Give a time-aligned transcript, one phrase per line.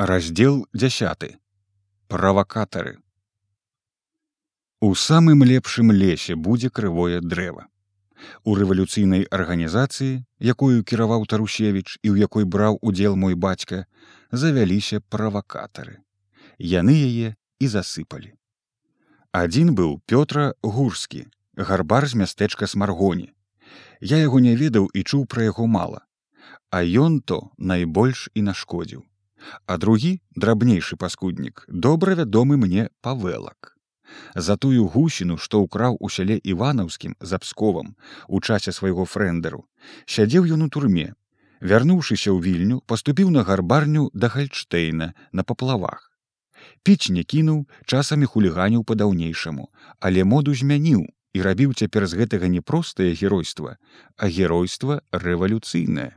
[0.00, 1.36] раздел 10
[2.08, 3.02] правакатары
[4.80, 7.66] у самым лепшым лесе будзе крывое дрэва.
[8.48, 13.84] У рэвалюцыйнай арганізацыі якую кіраваў тарусевич і ў якой браў удзел мой бацька
[14.32, 16.00] завяліся правакатары.
[16.56, 18.32] Яны яе і засыпалі.
[19.36, 21.26] Адзін быў пётра гурскі
[21.60, 23.34] гарбар з мястэчка смаргоні.
[24.00, 26.06] Я яго не ведаў і чуў пра яго мала
[26.70, 29.04] а ён то найбольш і нашкодзіў
[29.66, 33.76] а другі драбнейшы паскуднік добра вядомы мне павелак
[34.34, 37.94] за тую гусіну што ўкраў у сяле іванаўскім за псковам
[38.28, 39.64] у часе свайго фрэндеру
[40.06, 41.08] сядзеў ён у турме.
[41.60, 46.08] Вярнуўшыся ў вільню паступіў на гарбарню да гальштейна на паплавах.
[46.84, 49.68] Піць не кінуў часамі хуліганіў па-даўнейшаму
[50.00, 51.04] але моду змяніў
[51.36, 53.76] і рабіў цяпер з гэтага не простае геройства
[54.16, 56.10] а геройства рэвалюцыйнае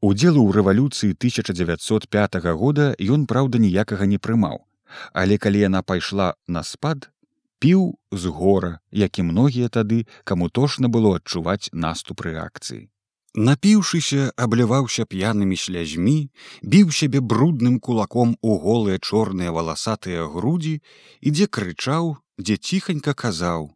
[0.00, 4.62] Удзелу ў рэвалюцыі 1905 года ён праўда ніякага не прымаў,
[5.10, 7.10] але калі яна пайшла на спад,
[7.58, 12.86] піў з гора, як і многія тады, каму тошна было адчуваць наступ рэакцыі.
[13.34, 16.30] Напіўшыся, абліваўся п'янымі слязьмі,
[16.62, 20.78] біў сябе брудным кулаком у голыя чорныя валасатыя грудзі,
[21.20, 23.74] і дзе крычаў, дзе ціханька казаў: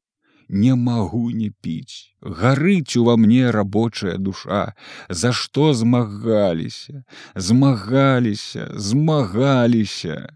[0.49, 2.15] не магу не піць.
[2.23, 4.75] Гарыць ува мне рабочая душа.
[5.09, 7.05] За што змагаліся?
[7.35, 10.33] Змагаліся змагаліся!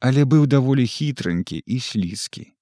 [0.00, 2.52] Але быў даволі хітранькі і слізкі.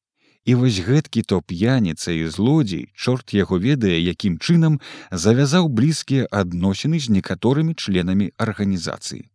[0.47, 4.79] І вось гэткі то п'яніца і злодзей чорт яго ведае якім чынам
[5.11, 9.27] завязаў блізкія адносіны з некаторымі членамі арганізацыі.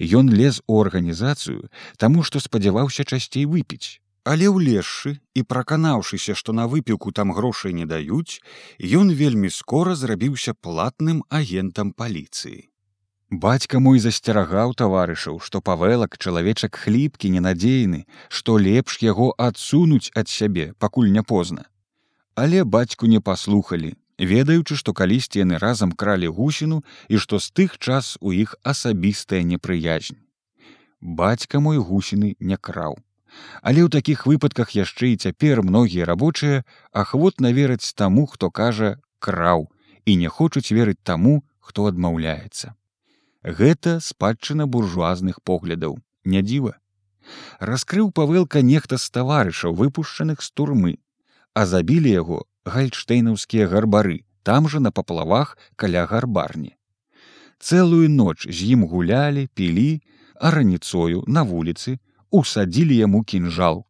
[0.00, 6.64] Ён лез у арганізацыю таму што спадзяваўся часцей выпіць Але ўлезшы і праканаўшыся, што на
[6.64, 8.40] выпіўку там грошай не даюць,
[8.80, 12.72] ён вельмі скора зрабіўся платным агентам паліцыі.
[13.30, 20.72] Бацька мой засцерагаў таварышаў, што павелак чалавечак хліпкі ненадзейны, што лепш яго адсунуць ад сябе,
[20.78, 21.68] пакуль не позна.
[22.34, 27.76] Але бацьку не паслухалі, ведаючы, што калісьці яны разам кралі гусіну і што з тых
[27.78, 30.16] час у іх асабістая непрыязнь.
[31.00, 33.03] Бацька мой гусіны не краў.
[33.62, 36.62] Але ў такіх выпадках яшчэ і цяпер многія рабочыя
[36.92, 39.68] ахвотна вераць таму, хто кажа краў
[40.04, 42.74] і не хочуць верыць таму, хто адмаўляецца.
[43.44, 46.76] Гэта спадчына буржуазных поглядаў, не дзіва.
[47.60, 50.94] Раскрыў павелка нехта з таварышаў выпушчаных з турмы,
[51.54, 56.76] а забілі яго гальштейнаўскія гарбары, там жа на паплавах каля гарбарні.
[57.60, 60.02] Цэлую ноч з ім гулялі, пілі,
[60.36, 61.98] а раніцою на вуліцы,
[62.34, 63.84] усадзілі яму кінжал.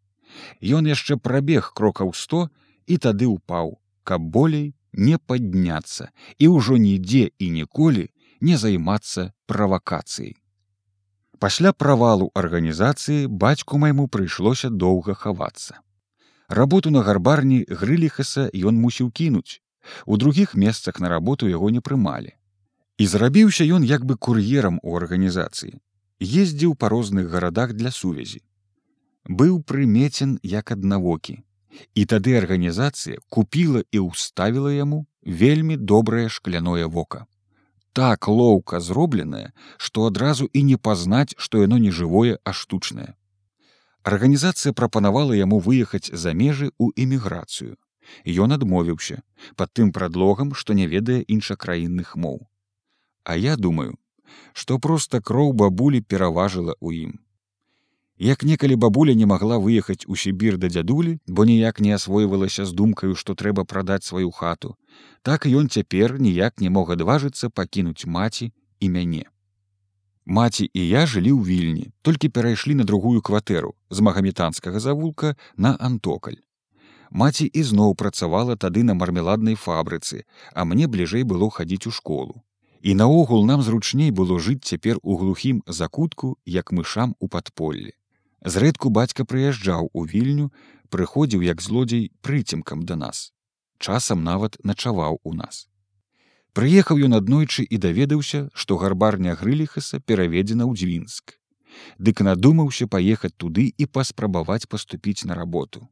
[0.60, 2.49] Ён яшчэ прабег крокаў сто
[2.87, 8.10] і тады ўпаў, каб болей не падняцца і ўжо нідзе і ніколі
[8.41, 10.37] не займацца правакацыяй.
[11.38, 15.81] Пасля правалу арганізацыі бацьку майму прыйшлося доўга хавацца.
[16.49, 19.61] Работу на гарбарні грыліхаса ён мусіў кінуць.
[20.06, 22.32] У другіх месцах на работу яго не прымалі.
[22.97, 25.81] І зрабіўся ён як бы кур'ерам у арганізацыі
[26.20, 28.42] ездзіў па розных гарадах для сувязі.
[29.25, 31.42] Быў прымецен як аднавокі.
[31.94, 37.26] І тады арганізацыя купіла і ўставіла яму вельмі добрае шкляное вока.
[37.92, 43.14] Так лоўка зробленае, што адразу і не пазнаць, што яно не жывое, а штучнае.
[44.02, 47.76] Арганізацыя прапанавала яму выехаць за межы ў эміграцыю.
[48.28, 49.22] Ён адмовіўся
[49.56, 52.44] пад тым прадлогам, што не ведае іншакраінных моў.
[53.25, 53.96] А я думаю,
[54.52, 57.12] што проста кроў бабулі пераважыла ў ім.
[58.18, 62.72] Як некалі бабуля не магла выехаць у сібір да дзядулі, бо ніяк не асвойвалася з
[62.72, 64.76] думкаю, што трэба прадаць сваю хату,
[65.22, 69.24] так ён цяпер ніяк не мог адважыцца пакінуць маці і мяне.
[70.24, 75.74] Маці і я жылі ў вільні, толькі перайшлі на другую кватэру з магаметанскага завулка на
[75.80, 76.38] антокаль.
[77.10, 80.22] Маці ізноў працавала тады на мармеладнай фабрыцы,
[80.54, 82.44] а мне бліжэй было хадзіць у школу
[82.84, 87.96] і наогул нам зручней было жыць цяпер у глухім закутку як мышам у падполлі.
[88.44, 90.50] Зрэдку бацька прыязджаў у вільню
[90.92, 93.32] прыходзіў як злодзей прыцемкам да нас.
[93.81, 95.64] Часам нават начаваў у нас.
[96.52, 101.40] Прыехаў ён аднойчы і даведаўся што гарбарня грыліхаса пераведзена ў дзвінск.
[101.96, 105.88] Дык надумаўся паехаць туды і паспрабаваць паступіць на работу.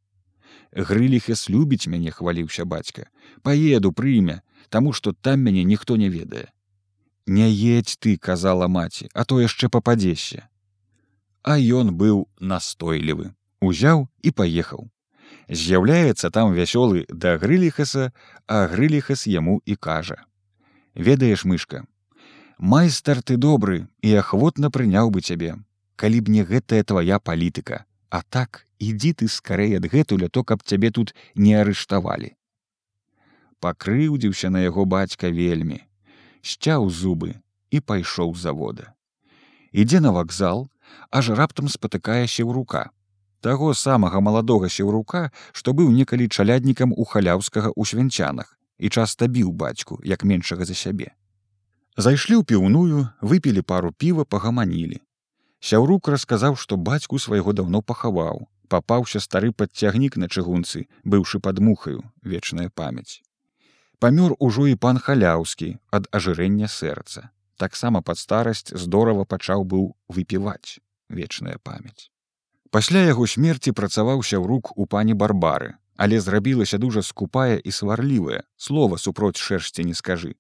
[0.76, 3.08] Грыліхас любіць мяне хваліўся бацька.
[3.40, 6.52] Паеду прыймя таму што там мяне ніхто не ведае
[7.26, 10.48] Не едь ты, казала маці, а то яшчэ пападзеся.
[11.42, 14.90] А ён быў настойлівы, узяў і паехаў.
[15.48, 18.12] З'яўляецца там вясёлы да грыліхаса,
[18.46, 20.19] а грыліхас яму і кажа:
[20.94, 21.86] «Ведаеш мышка,
[22.58, 25.56] майстар ты добры і ахвотна прыняў бы цябе
[25.96, 27.86] калі б не гэтая твоя палітыка.
[28.10, 32.34] А так ідзі ты скарэй адгэтуля то каб цябе тут не арыштавалі
[33.62, 35.78] пакрыўдзіўся на яго бацька вельмі
[36.42, 37.38] сцяў зубы
[37.70, 38.92] і пайшоў завода.
[39.72, 40.68] Ідзе на вакзал
[41.10, 42.90] аж раптам спатыкае сеўрука
[43.42, 45.22] таго самага маладога сеўрука
[45.52, 50.78] што быў некалі чаляднікам у халяўскага ў свянчанах і часта біў бацьку як меншага за
[50.78, 51.10] сябе.
[51.96, 55.02] Зайшлі ў піўную выпілі пару піва пагаманілі.
[55.60, 58.46] Сяўрук расказаў што бацьку свайго даўно пахаваў.
[58.72, 63.20] Папаўся стары падцягнік на чыгунцы быўшы пад мухаю вечная памяць
[64.04, 67.31] памёр ужо і пан халяўскі ад ажырэння сэрца.
[67.56, 72.10] Таксама пад старасць здорава пачаў быў выпіваць вечная памяць.
[72.70, 78.43] Пасля яго смерці працаваўся ў рук у пані барбары але зрабілася дужа скупая і сварлівая
[78.56, 80.34] слова супроць шэрсці не скажы.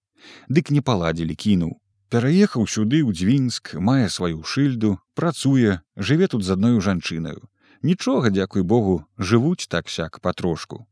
[0.48, 1.78] Дык не паладзілі кінуў.
[2.08, 7.46] Пераехаў сюды ў дзвінск мае сваю шыльду працуе жыве тут з адною жанчынаю.
[7.82, 10.86] Нічога дзякуй богу жывуць так сяк патрошку.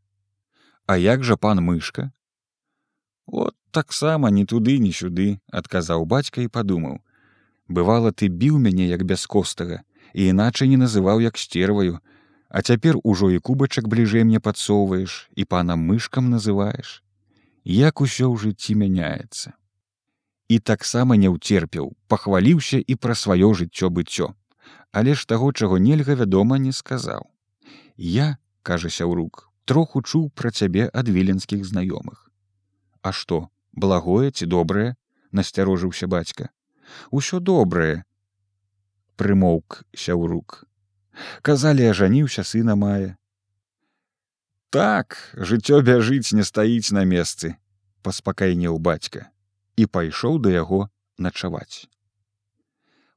[0.87, 2.11] А як жа пан мышка
[3.31, 7.01] от таксама ні туды ні сюды адказаў бацька і падумаў
[7.69, 9.83] бывала ты біў мяне як бяскостага
[10.15, 12.01] і іначай не называў як стерваю
[12.51, 17.03] А цяпер ужо і кубачак бліжэй мне падсоўваеш і панам мышкам называеш.
[17.63, 19.55] Як усё ў жыцці мяняецца.
[20.51, 24.35] І таксама не ўцерпеў, пахваліўся і пра сваё жыццё быццё,
[24.91, 27.31] але ж таго, чаго нельга вядома не сказаў.
[27.95, 28.35] Я,
[28.67, 32.30] кажася ў рук, троху чуў пра цябе ад віленскіх знаёмых.
[33.03, 34.97] А што, благое ці добрае,
[35.33, 36.51] насцярожыўся бацька.
[37.11, 38.05] Усё добрае,
[39.17, 40.65] прымоўк сяўрук.
[41.43, 43.21] Казалі ажаніўся сына мае
[44.71, 47.57] так жыццё бяжыць не стаіць на месцы
[48.07, 49.27] паспакайнеў бацька
[49.77, 50.87] і пайшоў да яго
[51.19, 51.91] начаваць.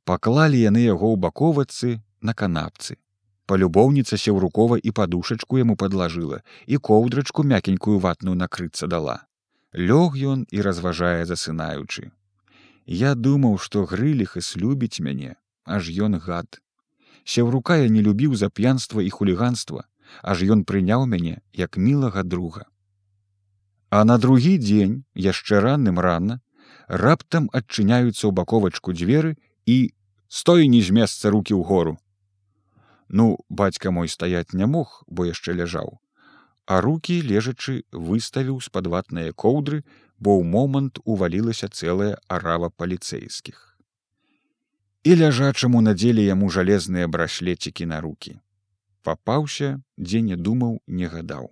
[0.03, 2.97] Паклалі яны яго ў баковацы на канапцы.
[3.45, 9.21] Палюбоўніца сеўрукова і падушачку яму падлажыла і коўдрачку мякенькую ватную накрыцца дала
[9.73, 12.11] лёг ён і разважае засынаючы
[12.85, 15.35] я думаў што грыліхас любіць мяне
[15.65, 16.63] аж ён гад
[17.23, 19.85] сяўрука я не любіў за п'янства і хуліганства,
[20.21, 22.65] аж ён прыняў мяне як мілага друга.
[23.89, 26.41] А на другі дзень яшчэ ранным рана
[26.87, 29.35] раптам адчыняюцца ў баковачку дзверы
[29.65, 29.93] і
[30.27, 31.97] стой не з месца руки ў гору.
[33.07, 36.01] Ну, бацька мой стаяць не мог, бо яшчэ ляжаў,
[36.65, 39.83] а руки лежачы выставіў з-пад ватныя коўдры,
[40.17, 43.73] бо ў момант увалілася цэлая арава паліцэйскіх
[45.03, 48.39] і ляжачаму надзелі яму жалезныя брашлецікі на руки.
[49.03, 51.51] Папаўся, дзе не думаў, не гадаў.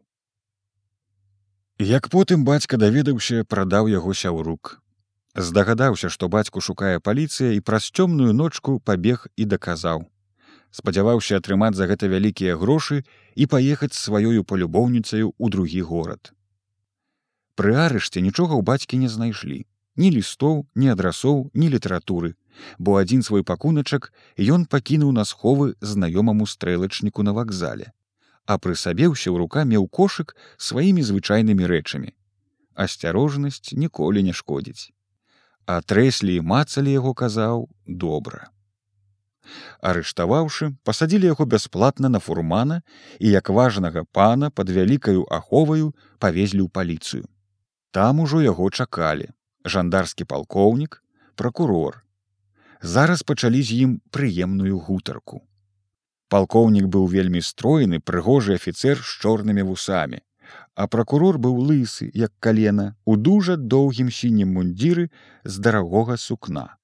[1.80, 4.80] Як потым бацька даведаўся, прадаў яго сяўрук.
[5.36, 10.08] Здагадаўся, што бацьку шукае паліцыя і праз цёмную ночку пабег і даказаў.
[10.72, 13.04] Спадзяваўся атрымаць за гэта вялікія грошы
[13.36, 16.32] і паехаць сваёю палюбоўніцаю ў другі горад.
[17.60, 19.66] Пры арышце нічога ў бацькі не знайшлі,
[20.00, 22.36] ні лістоў, ні адрасоў, ні літаратуры,
[22.80, 27.92] бо адзін свой пакуначак ён пакінуў на сховы знаёмаму стрэлачніку на вакзале,
[28.48, 32.16] а пры сабе ўсё ў рука меў кошык сваімі звычайнымі рэчамі.
[32.80, 34.96] Асцярожнасць ніколі не шкодзіць.
[35.68, 38.48] А трэслі і мацалі яго казаў добра.
[39.82, 42.82] Арыштаваўшы, пасадзілі яго бясплатна на фурмана
[43.20, 47.26] і як важнага пана пад вялікаю аховаю павезлі ў паліцыю.
[47.92, 49.30] Там ужо яго чакалі
[49.66, 51.04] жандарскі палкоўнік,
[51.36, 52.04] пракурор,
[52.82, 55.42] зараз пачалі з ім прыемную гутарку.
[56.32, 60.22] Палкоўнік быў вельмі стройны прыгожы афіцэр з чорнымі вусамі,
[60.76, 65.10] а пракурор быў лысы, як калена, у дужа доўгім сінім мундзіры
[65.44, 66.78] з дарагога сукна.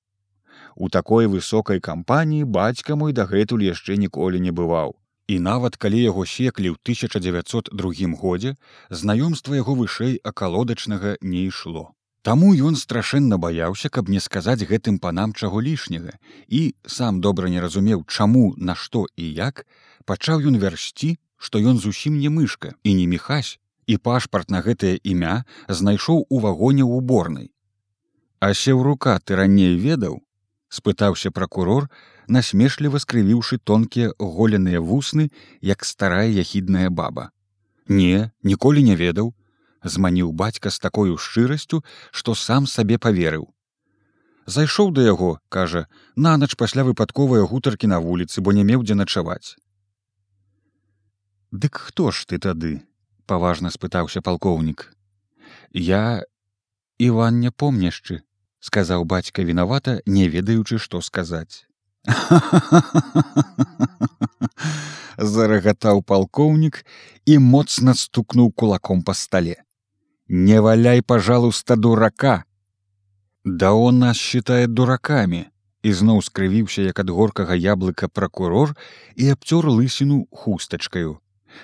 [0.77, 4.93] У такой высокай кампаніі бацька мой дагэтуль яшчэ ніколі не бываў.
[5.27, 8.53] І нават калі яго секлі ў 1902 годзе,
[8.93, 11.97] знаёмства яго вышэй акалодачнага не ішло.
[12.21, 16.13] Таму ён страшэнна баяўся, каб не сказаць гэтым панам чаго лішняга
[16.47, 19.65] і сам добра не разумеў, чаму, на што і як,
[20.05, 23.57] пачаў ён вярсці, што ён зусім не мышка і не мехась,
[23.87, 27.49] і пашпарт на гэтае імя знайшоў у вагоне ў уборнай.
[28.39, 30.21] А сеў рука ты раней ведаў,
[30.69, 31.89] спытаўся пракурор,
[32.27, 35.29] насмешліва скрывіўшы тонкія голеныя вусны,
[35.61, 37.31] як старая яхідная баба.
[37.87, 39.33] Не, ніколі не ведаў,
[39.83, 43.47] зманіў бацька з такою шчырасцю, што сам сабе паверыў.
[44.47, 49.55] Зайшоў да яго, кажа, нанач пасля выпадковыя гутаркі на вуліцы, бо не меў дзе начаваць.
[51.51, 52.83] Дык хто ж ты тады?—
[53.27, 54.91] паважна спытаўся палкоўнік.
[55.73, 56.23] Я
[56.97, 58.23] Іван не помняшчы,
[58.59, 61.65] сказаў бацька вінавата не ведаючы што сказаць
[65.17, 66.85] зарагатаў палкоўнік
[67.25, 69.55] і моцна стукнуў кулаком па стале
[70.29, 72.43] не валяй пожалуйста дурака!
[73.43, 75.51] Да он нас считает дураками
[75.83, 78.75] ізноў скрывіўся як ад горкага яблыка пракурор
[79.15, 81.19] і абцёр лысіну хустачкаю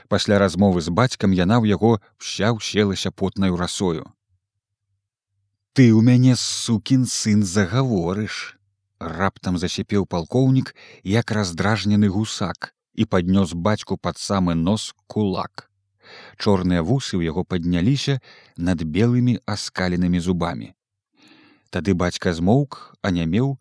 [0.07, 4.05] пасля размовы з бацькам яна ў яго вся ўселася потнаю расою
[5.73, 8.35] ты ў мяне сукін сын загаворыш
[9.01, 10.69] раптам засіпеў палкоўнік
[11.11, 15.65] як раздражнены гусак і паднёс бацьку пад самы нос кулак.
[16.37, 18.19] Чорныя вусы ў яго падняліся
[18.69, 20.69] над белымі аскаленымі зубамі.
[21.73, 23.57] Тады бацька змоўк а не меў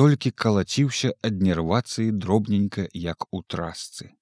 [0.00, 4.16] толькі калаціўся ад нервацыі дробненька як у трасцы.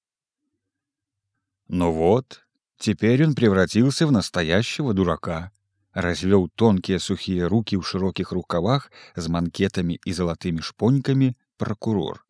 [1.68, 2.42] Ну вот
[2.78, 5.52] теперь он превратился в настоящего дурака
[5.94, 12.24] развёў тонкія сухія руки ў шырокіх рукавах з манкетамі і залатымі шпонькамі прокурор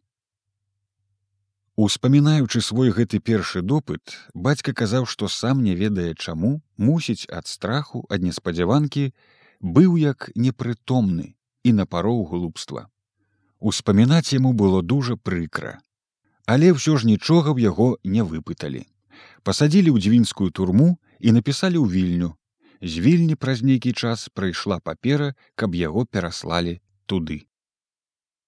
[1.76, 8.07] успамінаючы свой гэты першы допыт бацька казаў што сам не ведае чаму мусіць ад страху
[8.11, 9.11] ад неспадзяванкі
[9.61, 12.88] быў як непрытомны і напароў глупства
[13.62, 15.78] Успамінаць яму было дужа прыкра.
[16.50, 18.83] Але ўсё ж нічога ў яго не выпыталі.
[19.47, 22.31] Пасадзілі ў дзвінскую турму і напісалі ў вільню.
[22.82, 27.46] З вільні праз нейкі час прыйшла папера, каб яго пераслалі туды.